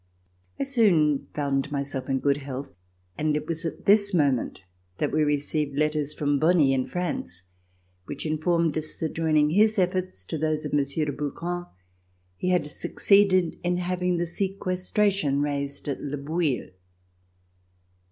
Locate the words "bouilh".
16.17-16.71